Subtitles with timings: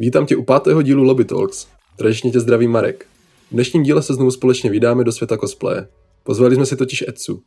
[0.00, 1.66] Vítám tě u pátého dílu Lobby Talks.
[1.96, 3.06] Tradičně tě zdraví Marek.
[3.50, 5.88] V dnešním díle se znovu společně vydáme do světa cosplaye.
[6.22, 7.42] Pozvali jsme si totiž Etsu.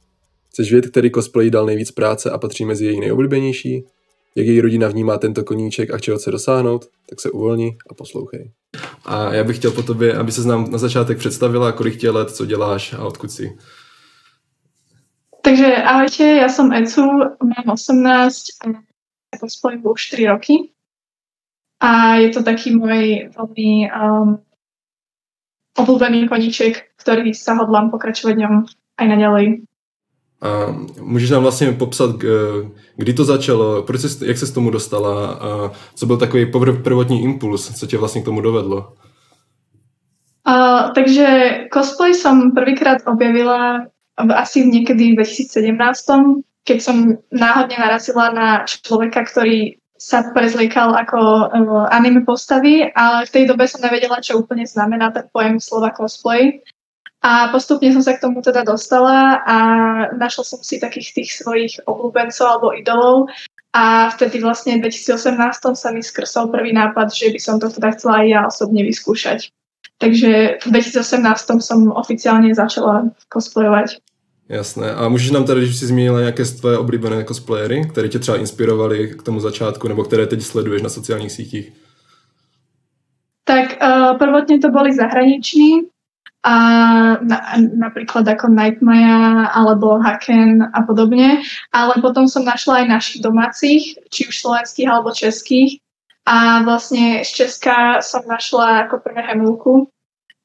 [0.49, 3.86] Chceš vědět, který cosplay dal nejvíc práce a patří mezi její nejoblíbenější?
[4.36, 6.86] Jak její rodina vnímá tento koníček a čeho chce dosáhnout?
[7.10, 8.52] Tak se uvolni a poslouchej.
[9.06, 12.31] A já bych chtěl po tobě, aby se nám na začátek představila, kolik tě let,
[12.31, 13.58] co děláš a odkud jsi.
[15.42, 17.02] Takže ahojte, ja som Ecu,
[17.44, 18.44] mám 18
[19.34, 20.73] a cosplayu už 4 roky.
[21.84, 24.39] A je to taký môj veľmi um,
[25.76, 28.53] obľúbený koníček, ktorý sa hodlám pokračovať ňom
[29.03, 29.67] aj naďalej.
[30.43, 32.16] A můžeš nám vlastně popsat,
[32.95, 36.45] kdy to začalo, proč jsi, jak se k tomu dostala a co byl takový
[36.84, 38.93] prvotní impuls, co tě vlastně k tomu dovedlo?
[40.48, 41.27] Uh, takže
[41.71, 43.88] cosplay som prvýkrát objavila
[44.20, 51.88] asi niekedy v 2017, keď som náhodne narazila na človeka, ktorý sa prezliekal ako uh,
[51.88, 56.59] anime postavy, ale v tej dobe som nevedela, čo úplne znamená ten pojem slova cosplay.
[57.23, 59.57] A postupne som sa k tomu teda dostala a
[60.12, 63.31] našla som si takých tých svojich obľúbencov alebo idolov
[63.71, 65.40] a vtedy vlastne v 2018
[65.72, 69.56] sa mi skrsol prvý nápad, že by som to teda chcela aj ja osobne vyskúšať.
[70.04, 74.03] Takže v 2018 som oficiálne začala cosplayovať.
[74.50, 74.94] Jasné.
[74.94, 79.08] A můžeš nám tady, když jsi zmínila nějaké tvoje oblíbené cosplayery, které tě třeba inspirovali
[79.08, 81.74] k tomu začátku, nebo které teď sleduješ na sociálních sítích?
[83.44, 85.92] Tak uh, prvotne to boli zahraniční,
[86.44, 86.56] a
[87.24, 91.40] na, napríklad ako Nightmare alebo Haken a podobne,
[91.72, 95.80] ale potom som našla aj našich domácich, či už slovenských alebo českých
[96.28, 99.88] a vlastne z Česka som našla ako prvé Hemulku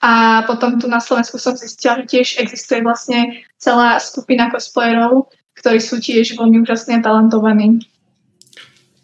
[0.00, 5.26] a potom tu na Slovensku som zistila, že tiež existuje vlastne celá skupina cosplayerov,
[5.58, 7.82] ktorí sú tiež veľmi úžasne talentovaní.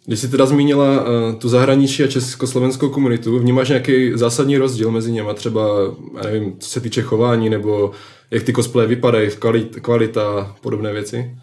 [0.05, 5.11] Když jsi teda zmínila uh, tu zahraničí a československou komunitu, vnímáš nějaký zásadní rozdíl mezi
[5.11, 5.61] něma, třeba,
[6.17, 7.91] já nevím, co se týče chování, nebo
[8.31, 11.37] jak ty cosplaye vypadají, kvalit, kvalita a podobné věci?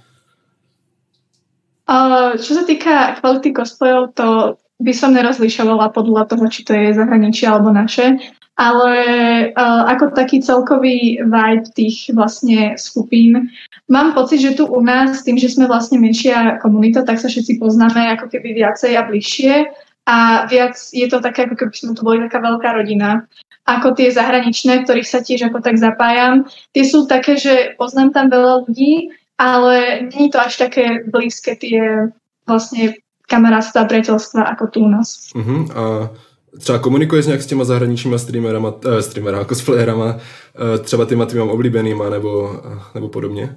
[1.82, 6.94] Uh, čo sa týka kvality cosplayov, to by som nerozlišovala podľa toho, či to je
[6.94, 8.22] zahraničie alebo naše,
[8.60, 8.94] ale
[9.56, 13.48] uh, ako taký celkový vibe tých vlastne skupín
[13.92, 17.60] Mám pocit, že tu u nás, tým, že sme vlastne menšia komunita, tak sa všetci
[17.60, 19.54] poznáme ako keby viacej a bližšie
[20.08, 23.28] a viac je to také, ako keby sme tu boli taká veľká rodina.
[23.68, 28.26] Ako tie zahraničné, ktorých sa tiež ako tak zapájam, tie sú také, že poznám tam
[28.32, 32.08] veľa ľudí, ale nie je to až také blízke tie
[32.48, 32.96] vlastne
[33.28, 35.30] kamarátstva, priateľstva ako tu u nás.
[35.36, 35.62] Uh-huh.
[35.76, 35.82] A
[36.58, 42.10] třeba komunikuješ nějak s těma zahraničníma streamerama, eh, streamerama, cosplayerama, eh, třeba těma týma oblíbenýma
[42.10, 43.56] nebo, eh, nebo podobně?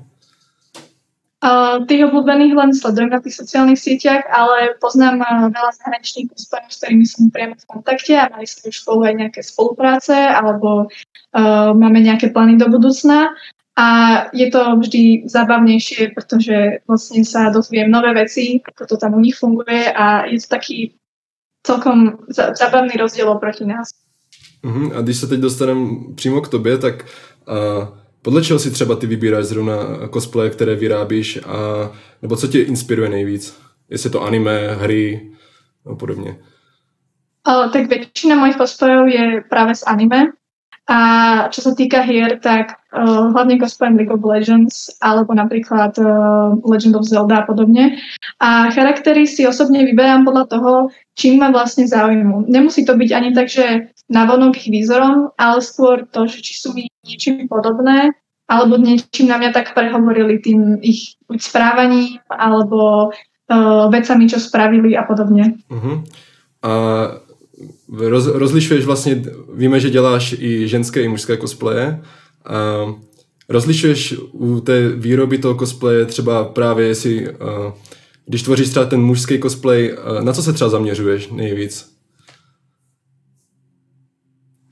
[1.46, 6.70] Uh, tých obľúbených len sledujem na tých sociálnych sieťach, ale poznám uh, veľa zahraničných spojení,
[6.74, 10.90] s ktorými som priamo v kontakte a mali sme už spolu aj nejaké spolupráce alebo
[10.90, 13.38] uh, máme nejaké plány do budúcna.
[13.78, 13.88] A
[14.34, 19.38] je to vždy zábavnejšie, pretože vlastne sa dozviem nové veci, ako to tam u nich
[19.38, 20.98] funguje a je to taký
[21.66, 22.18] celkom
[22.60, 23.90] zábavný rozdiel oproti nás.
[24.64, 24.98] Uh-huh.
[24.98, 27.06] A když se teď dostanem přímo k tobě, tak
[27.48, 27.88] uh,
[28.22, 29.76] podle čeho si třeba ty vybíráš zrovna
[30.14, 31.58] cosplaye, které vyrábíš a
[32.22, 33.58] nebo co tě inspiruje nejvíc?
[33.90, 35.32] Jestli to anime, hry
[35.92, 36.38] a podobně.
[37.48, 40.34] Uh, tak väčšina mojich cosplayov je práve z anime.
[40.86, 41.00] A
[41.50, 46.94] čo sa týka hier, tak uh, hlavne cosplajem League of Legends alebo napríklad uh, Legend
[46.94, 47.98] of Zelda a podobne.
[48.38, 50.72] A charaktery si osobne vyberám podľa toho,
[51.18, 52.46] čím ma vlastne zaujímu.
[52.46, 56.78] Nemusí to byť ani tak, že navonok ich výzorom, ale skôr to, že či sú
[56.78, 58.14] mi niečím podobné,
[58.46, 65.02] alebo niečím na mňa tak prehovorili tým ich správaním, alebo uh, vecami, čo spravili a
[65.02, 65.58] podobne.
[65.66, 66.06] Uh-huh.
[66.62, 66.70] A
[67.90, 69.24] roz, rozlišuješ vlastně,
[69.54, 72.02] víme, že děláš i ženské, i mužské cosplaye.
[72.46, 72.86] A
[73.50, 77.28] rozlišuješ u té výroby toho cosplaye třeba právě, jestli,
[78.26, 81.96] když tvoříš třeba ten mužský cosplay, na co se třeba zaměřuješ nejvíc?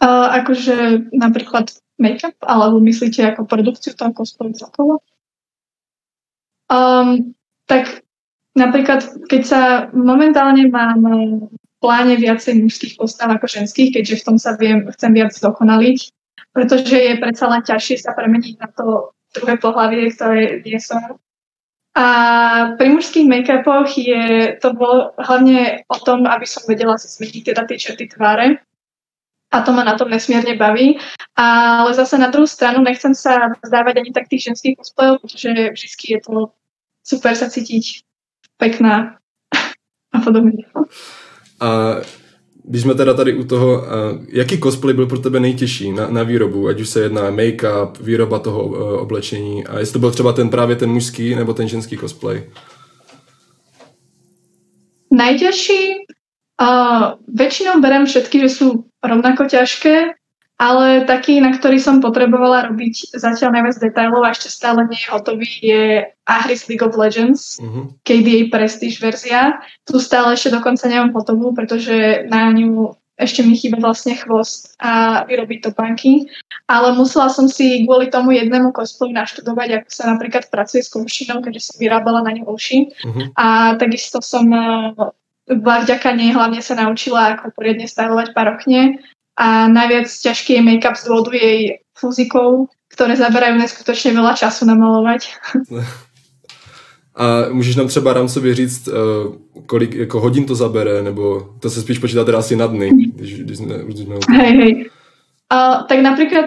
[0.03, 5.00] Uh, akože napríklad make-up, alebo myslíte ako produkciu toho cosplayu celkovo?
[6.68, 7.31] Um,
[7.65, 8.03] tak
[8.51, 9.62] napríklad, keď sa
[9.95, 11.00] momentálne mám
[11.83, 16.00] pláne viacej mužských postav ako ženských, keďže v tom sa viem, chcem viac dokonaliť,
[16.56, 21.19] pretože je predsa len ťažšie sa premeniť na to druhé pohlavie, ktoré nie som.
[21.94, 22.06] A
[22.80, 27.68] pri mužských make-upoch je to bolo hlavne o tom, aby som vedela si zmeniť teda
[27.68, 28.63] tie črty tváre,
[29.53, 30.97] a to ma na tom nesmierne baví.
[31.38, 36.06] Ale zase na druhú stranu nechcem sa zdávať ani tak tých ženských cosplayov, pretože vždy
[36.18, 36.33] je to
[37.06, 38.01] super sa cítiť
[38.57, 39.21] pekná
[40.15, 40.65] a podobne.
[41.63, 41.95] A
[42.63, 43.83] když jsme teda tady u toho,
[44.30, 48.39] jaký cosplay byl pro tebe nejtěžší na, na výrobu, ať už se jedná make-up, výroba
[48.39, 51.98] toho uh, oblečení a jestli to byl třeba ten právě ten mužský nebo ten ženský
[51.98, 52.44] cosplay?
[55.12, 56.07] Najťažší?
[56.62, 60.13] Uh, väčšinou berem všetky, že sú rovnako ťažké,
[60.63, 65.12] ale taký, na ktorý som potrebovala robiť zatiaľ najviac detailov a ešte stále nie je
[65.12, 65.83] hotový, je
[66.24, 67.92] Ahris League of Legends, uh-huh.
[67.92, 68.00] Mhm.
[68.07, 69.60] KDA Prestige verzia.
[69.83, 75.21] Tu stále ešte dokonca nemám hotovú, pretože na ňu ešte mi chýba vlastne chvost a
[75.27, 76.31] vyrobiť topánky.
[76.66, 81.44] Ale musela som si kvôli tomu jednému cosplayu naštudovať, ako sa napríklad pracuje s konšinou,
[81.44, 82.89] keďže som vyrábala na ňu uši.
[82.89, 83.30] Uh-huh.
[83.36, 84.95] A takisto som eh,
[85.51, 89.04] vďaka nej hlavne sa naučila, ako poriadne stavovať parochne
[89.38, 95.21] a najviac ťažký je make-up z dôvodu jej fúzikov, ktoré zaberajú neskutočne veľa času namalovať.
[97.15, 98.94] A můžeš nám třeba rámcově říct, uh,
[99.65, 103.44] kolik jako hodin to zabere, nebo to se spíš počítá teda asi na dny, když,
[103.44, 104.15] když jsme, když jsme...
[104.30, 104.89] Hej, hej.
[105.53, 106.45] Uh, tak napríklad,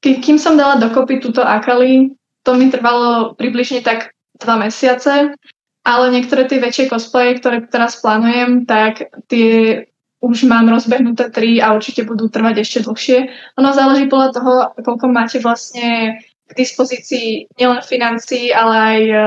[0.00, 2.08] kým som dala dokopy túto Akali,
[2.42, 5.36] to mi trvalo približne tak dva mesiace,
[5.84, 9.84] ale niektoré tie väčšie cosplaye, ktoré teraz plánujem, tak tie
[10.26, 13.18] už mám rozbehnuté tri a určite budú trvať ešte dlhšie.
[13.56, 14.52] Ono záleží podľa toho,
[14.82, 19.18] koľko máte vlastne k dispozícii nielen financí, ale aj um,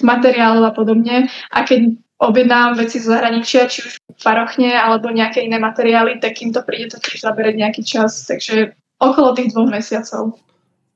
[0.00, 1.28] materiálov a podobne.
[1.52, 3.92] A keď objednám veci z zahraničia, či už
[4.22, 8.24] parochne alebo nejaké iné materiály, tak im to príde to tiež zaberať nejaký čas.
[8.28, 10.38] Takže okolo tých dvoch mesiacov.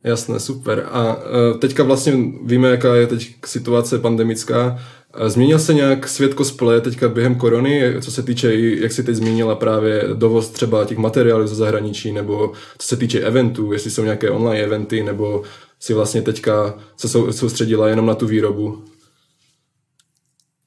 [0.07, 0.89] Jasné, super.
[0.91, 2.13] A uh, teďka vlastně
[2.43, 4.79] víme, jaká je teď situace pandemická.
[5.27, 9.55] Změnil se nějak svět cosplaye teďka během korony, co se týče, jak si teď zmínila
[9.55, 14.31] právě dovoz třeba těch materiálů ze zahraničí, nebo co se týče eventů, jestli jsou nějaké
[14.31, 15.43] online eventy, nebo
[15.81, 18.85] si vlastně teďka se soustředila jenom na tu výrobu?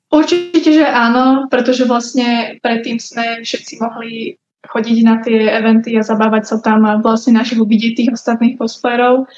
[0.09, 6.43] Určite, že áno, pretože vlastne predtým sme všetci mohli chodiť na tie eventy a zabávať
[6.51, 9.29] sa tam a vlastne našich uvidieť tých ostatných cosplayerov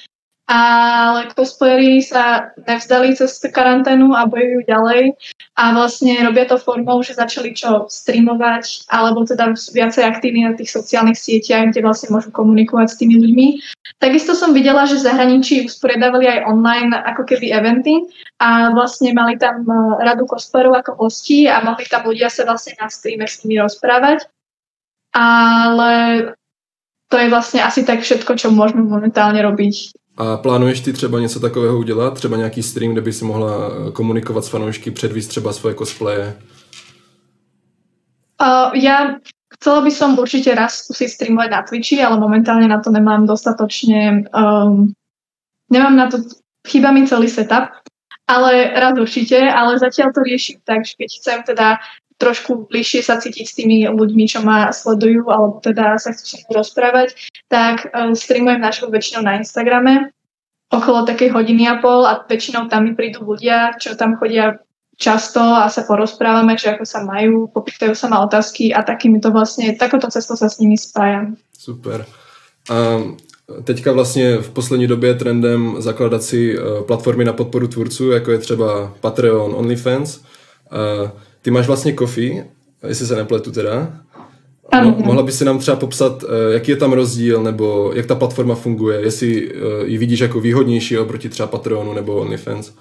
[0.51, 5.15] ale cosplayeri sa nevzdali cez karanténu a bojujú ďalej
[5.55, 10.75] a vlastne robia to formou, že začali čo streamovať alebo teda viacej aktívni na tých
[10.75, 13.47] sociálnych sieťach, kde vlastne môžu komunikovať s tými ľuďmi.
[14.03, 18.11] Takisto som videla, že v zahraničí usporiadavali aj online ako keby eventy
[18.43, 22.75] a vlastne mali tam e, radu cosplayerov ako hostí a mohli tam ľudia sa vlastne
[22.75, 24.27] na streame s nimi rozprávať.
[25.11, 25.93] Ale
[27.11, 31.39] to je vlastne asi tak všetko, čo môžeme momentálne robiť a plánuješ ty třeba něco
[31.39, 32.13] takového udělat?
[32.13, 36.37] Třeba nějaký stream, kde by si mohla eh, komunikovat s fanoušky, předvíst třeba svoje cosplaye?
[38.41, 39.21] Uh, ja
[39.53, 44.25] chcela by som určite raz skúsiť streamovať na Twitchi, ale momentálne na to nemám dostatočne...
[44.33, 44.97] Um,
[45.69, 46.17] nemám na to...
[46.65, 47.69] Chýba mi celý setup,
[48.25, 51.77] ale raz určite, ale zatiaľ to riešim tak, že keď chcem teda
[52.21, 57.17] trošku bližšie sa cítiť s tými ľuďmi, čo ma sledujú, alebo teda sa chcú rozprávať,
[57.49, 60.13] tak uh, streamujem našu väčšinou na Instagrame
[60.71, 64.63] okolo takej hodiny a pol a väčšinou tam mi prídu ľudia, čo tam chodia
[64.95, 69.33] často a sa porozprávame, že ako sa majú, popýtajú sa ma otázky a takými to
[69.33, 71.35] vlastne, takoto cestou sa s nimi spájam.
[71.57, 72.05] Super.
[72.69, 73.01] A
[73.63, 78.31] teďka vlastně v poslední době je trendem zakladat si e, platformy na podporu tvůrců, jako
[78.31, 80.19] je třeba Patreon, OnlyFans.
[81.41, 82.45] Ty máš vlastně Kofi,
[82.87, 83.93] jestli se nepletu teda.
[84.71, 84.95] Ano.
[84.97, 88.55] Mohla by si nám třeba popsat, eh, jaký je tam rozdíl, nebo jak ta platforma
[88.55, 92.71] funguje, jestli eh, ji vidíš jako výhodnější oproti třeba Patronu nebo OnlyFans?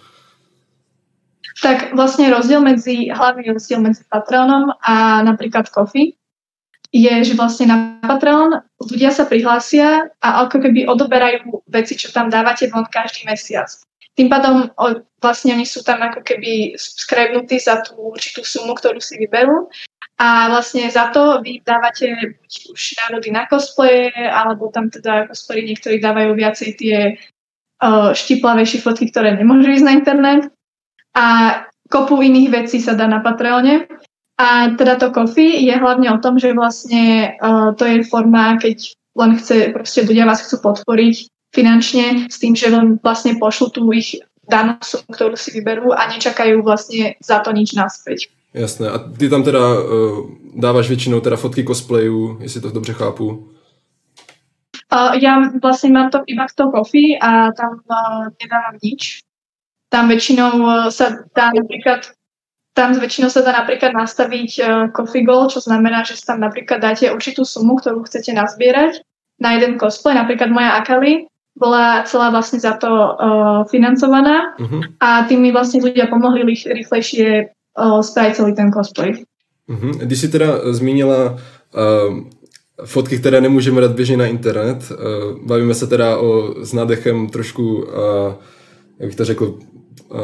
[1.61, 6.17] Tak vlastne rozdiel medzi, hlavný rozdiel medzi Patronom a napríklad Kofi
[6.88, 12.33] je, že vlastne na Patreon ľudia sa prihlásia a ako keby odoberajú veci, čo tam
[12.33, 13.69] dávate von každý mesiac.
[14.21, 14.69] Tým pádom
[15.25, 19.73] vlastne oni sú tam ako keby skrebnutí za tú určitú sumu, ktorú si vyberú.
[20.21, 25.65] A vlastne za to vy dávate buď už národy na cosplay, alebo tam teda cosplay
[25.65, 27.17] niektorí dávajú viacej tie
[27.81, 30.43] uh, štiplavejšie fotky, ktoré nemôžu ísť na internet.
[31.17, 31.25] A
[31.89, 33.89] kopu iných vecí sa dá na Patreone.
[34.37, 38.93] A teda to Kofi je hlavne o tom, že vlastne uh, to je forma, keď
[39.17, 42.71] len chce, proste ľudia vás chcú podporiť finančne s tým, že
[43.02, 44.19] vlastne pošlu tú ich
[44.50, 48.30] danú sumu, ktorú si vyberú a nečakajú vlastne za to nič naspäť.
[48.54, 48.90] Jasné.
[48.90, 53.47] A ty tam teda uh, dávaš většinou teda fotky cosplayů, jestli to dobře chápu.
[54.90, 59.23] Uh, ja vlastne mám to iba toho coffee a tam uh, nedávam nič.
[59.87, 62.11] Tam väčšinou uh, sa dá napríklad
[62.75, 67.07] tam väčšinou sa dá napríklad nastaviť uh, coffee goal, čo znamená, že tam napríklad dáte
[67.07, 69.07] určitú sumu, ktorú chcete nazbierať
[69.38, 70.19] na jeden cosplay.
[70.19, 71.30] Napríklad moja Akali
[71.61, 74.81] bola celá vlastne za to uh, financovaná uh-huh.
[74.97, 79.12] a tým mi vlastne ľudia pomohli rýchlejšie uh, spraviť celý ten cosplay.
[79.69, 79.93] Mm-hmm.
[80.00, 81.38] Když jsi teda zmínila uh,
[82.85, 84.99] fotky, které nemůžeme dát běžně na internet, uh,
[85.47, 87.85] bavíme se teda o s nádechem trošku, uh,
[88.99, 90.19] jak bych to řekl, uh,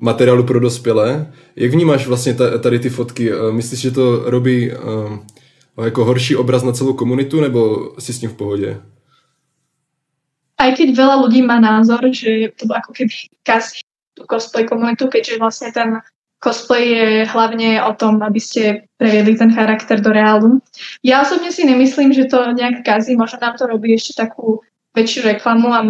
[0.00, 1.32] materiálu pro dospělé.
[1.56, 3.34] Jak vnímáš vlastně tady ty fotky?
[3.34, 8.18] Uh, myslíš, že to robí uh, jako horší obraz na celou komunitu, nebo si s
[8.18, 8.76] tím v pohodě?
[10.58, 13.82] Aj keď veľa ľudí má názor, že to ako keby kazí
[14.12, 15.98] tú cosplay komunitu, keďže vlastne ten
[16.42, 20.58] cosplay je hlavne o tom, aby ste previedli ten charakter do reálu.
[21.06, 24.58] Ja osobne si nemyslím, že to nejak kazí, možno nám to robí ešte takú
[24.92, 25.80] väčšiu reklamu a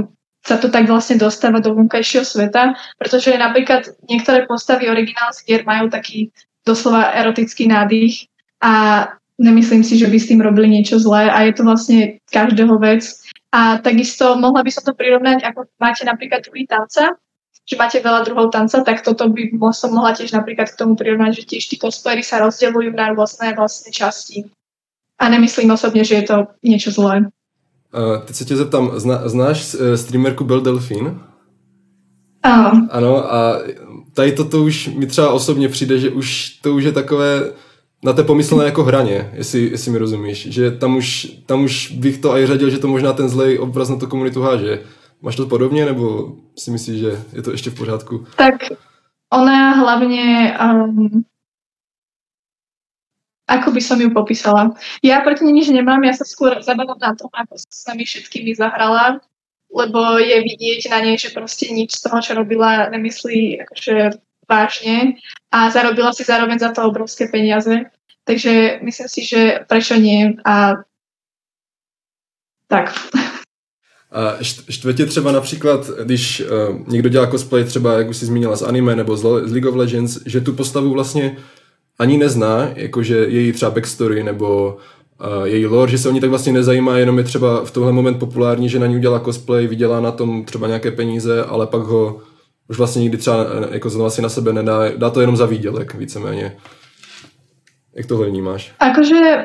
[0.42, 5.86] sa to tak vlastne dostáva do vonkajšieho sveta, pretože napríklad niektoré postavy originál hier majú
[5.86, 6.34] taký
[6.66, 8.26] doslova erotický nádych
[8.58, 9.06] a
[9.38, 11.98] nemyslím si, že by s tým robili niečo zlé a je to vlastne
[12.30, 13.21] každého vec.
[13.52, 17.20] A takisto mohla by som to prirovnať, ako máte napríklad druhý tanca,
[17.68, 21.44] že máte veľa druhov tanca, tak toto by som mohla tiež napríklad k tomu prirovnať,
[21.44, 24.48] že tiež tí cosplayery sa rozdeľujú na rôzne vlastne časti.
[25.20, 27.30] A nemyslím osobne, že je to niečo zlé.
[27.92, 31.20] Uh, teď se tě zeptám, zna, znáš uh, streamerku Bel Delfín?
[32.42, 32.88] Ano.
[32.90, 33.58] Ano a
[34.14, 37.52] tady toto už mi třeba osobně přijde, že už to už je takové
[38.04, 42.18] na té pomyslné jako hraně, jestli, jestli mi rozumíš, že tam už, tam už bych
[42.18, 44.82] to aj řadil, že to možná ten zlej obraz na tu komunitu háže.
[45.22, 48.26] Máš to podobně, nebo si myslíš, že je to ještě v pořádku?
[48.36, 48.54] Tak
[49.32, 51.24] ona hlavně, um,
[53.48, 54.72] ako by som ju popísala.
[55.04, 58.56] Ja proti nič nemám, ja sa skôr zabávam na tom, ako sa s nami všetkými
[58.56, 59.20] zahrala,
[59.68, 63.94] lebo je vidieť na nej, že proste nič z toho, čo robila, nemyslí akože
[64.52, 65.16] vážne
[65.48, 67.88] a zarobila si zároveň za to obrovské peniaze.
[68.24, 70.84] Takže myslím si, že prečo nie a
[72.68, 72.94] tak.
[74.12, 78.62] A štve třeba například, když uh, někdo dělá cosplay třeba, jak už jsi zmínila, z
[78.62, 81.36] anime nebo z, z League of Legends, že tu postavu vlastně
[81.98, 84.78] ani nezná, jakože její třeba backstory nebo
[85.20, 87.92] uh, její lore, že se o ní tak vlastně nezajímá, jenom je třeba v tohle
[87.92, 91.82] moment populární, že na ní udělá cosplay, vydělá na tom třeba nějaké peníze, ale pak
[91.82, 92.22] ho
[92.68, 96.56] už vlastně nikdy třeba jako si na sebe nedá, dá to jenom za výdělek víceméně.
[97.94, 98.72] Jak tohle vnímáš?
[98.78, 99.44] Akože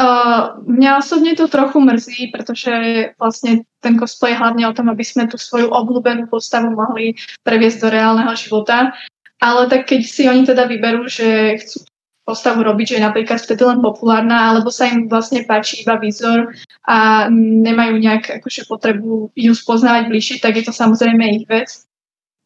[0.00, 2.72] Uh, mňa osobne to trochu mrzí, pretože
[3.20, 7.84] vlastne ten cosplay je hlavne o tom, aby sme tú svoju obľúbenú postavu mohli previesť
[7.84, 8.96] do reálneho života.
[9.44, 11.84] Ale tak keď si oni teda vyberú, že chcú
[12.24, 16.48] postavu robiť, že je napríklad vtedy len populárna, alebo sa im vlastne páči iba výzor
[16.88, 21.84] a nemajú nejak akože potrebu ju spoznávať bližšie, tak je to samozrejme ich vec.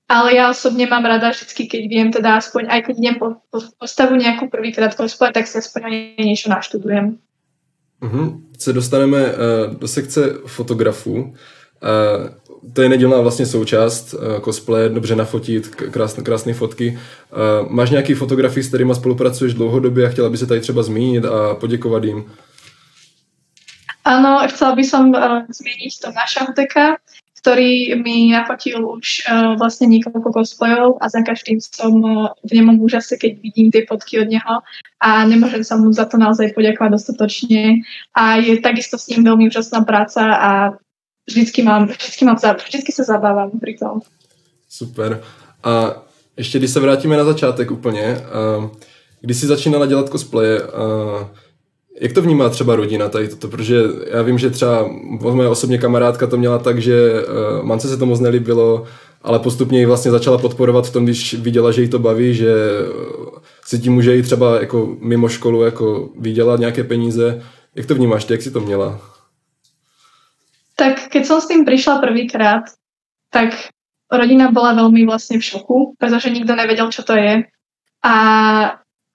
[0.04, 3.64] Ale ja osobne mám rada vždy, keď viem teda aspoň, aj keď idem po, po
[3.80, 7.16] postavu nejakú prvýkrát cosplay, tak si aspoň o niečo naštudujem.
[8.04, 8.44] Uhum.
[8.58, 11.14] Se dostaneme uh, do sekce fotografů.
[11.22, 12.28] Uh,
[12.72, 16.98] to je nedělná vlastně součást uh, cosplay, dobře nafotit, krásné, krásné fotky.
[17.32, 21.24] Uh, máš nějaký fotografii, s kterými spolupracuješ dlouhodobě a chtěla by se tady třeba zmínit
[21.24, 22.32] a poděkovat jim?
[24.04, 27.00] Áno, chcela by som uh, zmieniť Tomáša Hudeka,
[27.44, 32.80] ktorý mi nafotil už uh, vlastne niekoľko cosplayov a za každým som uh, v nemom
[32.80, 34.64] úžase, keď vidím tie fotky od neho
[35.04, 37.84] a nemôžem sa mu za to naozaj poďakovať dostatočne.
[38.16, 40.50] A je takisto s ním veľmi úžasná práca a
[41.28, 44.00] vždycky, mám, vždycky, mám, vždycky sa zabávam pri tom.
[44.64, 45.20] Super.
[45.64, 46.00] A
[46.36, 48.72] ještě když se vrátíme na začátek úplně, uh,
[49.20, 51.28] když jsi začínala dělat cosplaye, uh,
[52.00, 53.48] jak to vnímá třeba rodina tady toto?
[53.48, 54.88] Protože já vím, že třeba
[55.20, 58.84] moje osobně kamarádka to měla tak, že uh, mance se to moc nelíbilo,
[59.22, 62.54] ale postupně ji vlastně začala podporovat v tom, když viděla, že jí to baví, že
[62.54, 67.42] uh, si tím může i třeba jako mimo školu jako vydělat nějaké peníze.
[67.74, 69.00] Jak to vnímáš ty, jak si to měla?
[70.74, 72.66] Tak keď som s tým prišla prvýkrát,
[73.30, 73.54] tak
[74.10, 77.46] rodina bola veľmi vlastne v šoku, pretože nikto nevedel, čo to je.
[78.02, 78.14] A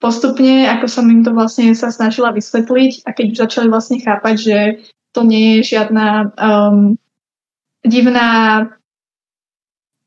[0.00, 4.34] postupne, ako som im to vlastne sa snažila vysvetliť a keď už začali vlastne chápať,
[4.40, 4.58] že
[5.12, 6.96] to nie je žiadna um,
[7.84, 8.66] divná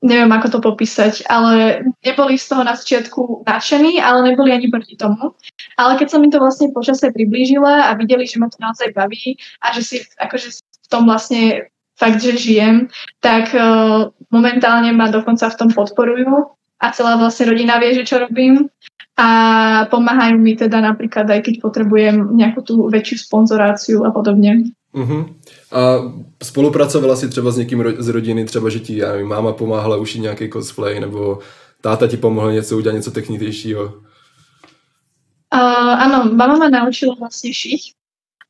[0.03, 4.99] neviem ako to popísať, ale neboli z toho na začiatku nadšení, ale neboli ani proti
[4.99, 5.31] tomu.
[5.79, 9.39] Ale keď som im to vlastne počasie priblížila a videli, že ma to naozaj baví
[9.63, 12.91] a že si akože v tom vlastne fakt, že žijem,
[13.23, 16.51] tak uh, momentálne ma dokonca v tom podporujú
[16.83, 18.67] a celá vlastne rodina vie, že čo robím
[19.15, 19.29] a
[19.87, 24.75] pomáhajú mi teda napríklad aj keď potrebujem nejakú tú väčšiu sponzoráciu a podobne.
[24.91, 25.31] Uh-huh.
[25.71, 25.81] A
[26.43, 30.49] spolupracovala si třeba s někým z rodiny, třeba že ti já máma pomáhala ušit nějaký
[30.49, 31.39] cosplay, nebo
[31.81, 33.93] táta ti pomohl něco udělat, něco technitějšího?
[35.53, 37.93] Uh, áno, mama ma naučila vlastne šiť.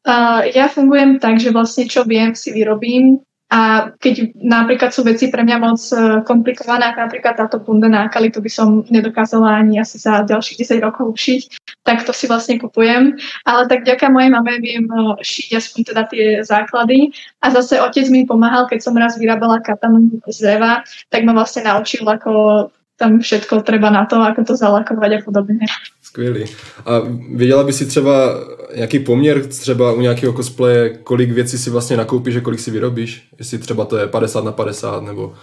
[0.08, 3.20] Uh, ja fungujem tak, že vlastne čo viem si vyrobím
[3.54, 8.34] A keď napríklad sú veci pre mňa moc e, komplikované, ako napríklad táto bunda nákali,
[8.34, 11.42] to by som nedokázala ani asi za ďalších 10 rokov ušiť,
[11.86, 13.14] tak to si vlastne kupujem.
[13.46, 17.14] Ale tak ďaká mojej mame viem e, šiť aspoň teda tie základy.
[17.46, 20.82] A zase otec mi pomáhal, keď som raz vyrábala katanu z dreva,
[21.14, 25.66] tak ma vlastne naučil, ako tam všetko treba na to, ako to zalakovať a podobne.
[26.14, 26.46] Skvělý.
[26.86, 27.00] A
[27.36, 28.40] věděla by si třeba
[28.76, 33.28] nějaký poměr třeba u nějakého cosplaye, kolik věcí si vlastně nakoupíš a kolik si vyrobíš?
[33.40, 35.34] Jestli třeba to je 50 na 50 nebo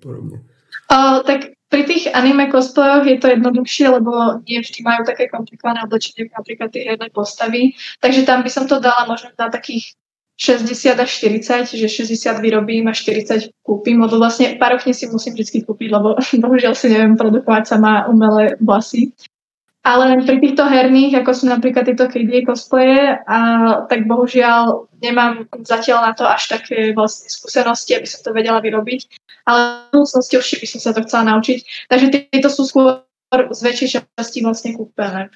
[0.00, 0.40] podobně.
[0.92, 5.84] Uh, tak pri tých anime cosplayoch je to jednoduchšie, lebo nie vždy majú také komplikované
[5.84, 7.76] oblečenie, napríklad tie herné postavy.
[8.00, 9.92] Takže tam by som to dala možno na takých
[10.36, 15.60] 60 až 40, že 60 vyrobím a 40 kúpim, lebo vlastne parochne si musím vždy
[15.66, 19.12] kúpiť, lebo bohužiaľ si neviem produkovať sama umelé vlasy.
[19.84, 23.38] Ale pri týchto herných, ako sú napríklad tieto KDA cosplaye, a,
[23.84, 29.12] tak bohužiaľ nemám zatiaľ na to až také vlastne skúsenosti, aby som to vedela vyrobiť.
[29.44, 31.88] Ale v budúcnosti už by som sa to chcela naučiť.
[31.92, 33.04] Takže tieto sú skôr
[33.52, 35.28] z väčšej časti vlastne kúpené.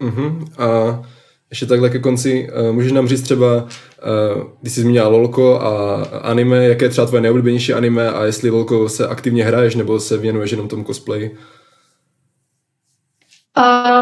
[0.00, 0.44] Uh-huh.
[0.58, 1.02] A
[1.50, 6.02] ještě takhle ke konci, uh, můžeš nám říct třeba, uh, když jsi zmínila LOLko a
[6.22, 10.16] anime, jaké je třeba tvoje nejoblíbenější anime a jestli LOLko se aktivně hraješ nebo se
[10.16, 11.30] věnuješ jenom tomu cosplay?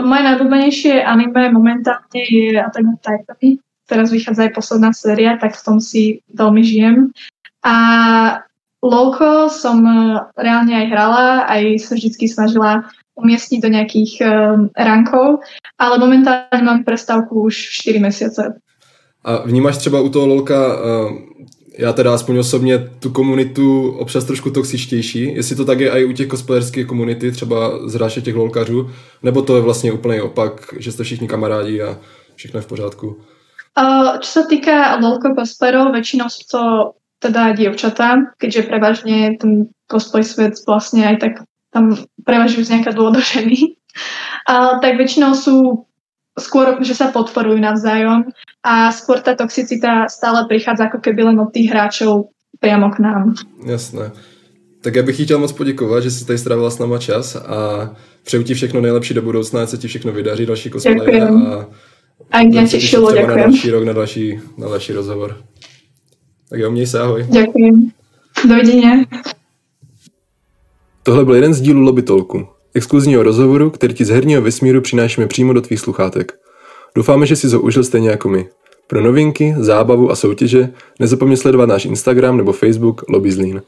[0.02, 3.62] Moje najobľúbenejšie anime momentálne je Attack on Titan.
[3.84, 7.12] Teraz vychádza aj posledná séria, tak v tom si veľmi žijem.
[7.62, 7.76] A
[8.82, 9.80] LOLko som
[10.34, 14.26] reálne aj hrala, aj sa vždy snažila umiestniť do nejakých um,
[14.74, 15.46] rankov,
[15.78, 18.42] ale momentálne mám prestávku už 4 mesiace.
[19.24, 21.12] A vnímáš třeba u toho LOLka uh,
[21.78, 26.12] já teda aspoň osobně tu komunitu občas trošku toxičtější, jestli to tak je i u
[26.12, 28.90] těch cosplayerských komunity, třeba z hráče těch lolkařů,
[29.22, 31.98] nebo to je vlastně úplný opak, že jste všichni kamarádi a
[32.34, 33.20] všechno je v pořádku?
[33.74, 36.60] Uh, čo sa týka lolko cosplayerov, väčšinou sú to
[37.18, 41.32] teda dievčatá, keďže prevažne ten cosplay svet vlastne aj tak
[41.74, 43.74] tam prevažujú z nejaká dôvodu ženy.
[44.46, 45.86] Uh, tak väčšinou sú
[46.38, 48.26] skôr, že sa podporujú navzájom
[48.66, 53.34] a skôr tá toxicita stále prichádza ako keby len od tých hráčov priamo k nám.
[53.66, 54.10] Jasné.
[54.80, 57.90] Tak já bych chtěl moc poděkovat, že jsi tady strávila s náma čas a
[58.22, 61.66] přeju ti všechno nejlepší do budoucna, ať se ti všechno vydaří, další cosplay a
[62.30, 63.28] a mě těšilo, děkuji.
[63.28, 65.36] na další rok, na další, na další rozhovor.
[66.48, 67.26] Tak jo, měj se, ahoj.
[67.30, 67.72] Děkuji.
[68.48, 69.04] Dovidenia.
[71.02, 75.26] Tohle byl jeden z dílů Lobby Talku exkluzního rozhovoru, který ti z herního vesmíru přinášíme
[75.26, 76.38] přímo do tvých sluchátek.
[76.94, 78.48] Doufáme, že si ho užil stejně jako my.
[78.86, 80.68] Pro novinky, zábavu a soutěže
[81.00, 83.62] nezapomeň sledovat náš Instagram nebo Facebook Lobby Zlín.